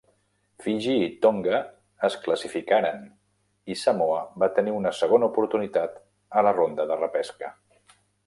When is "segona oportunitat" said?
5.03-6.03